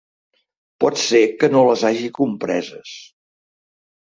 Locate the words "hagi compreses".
1.91-2.99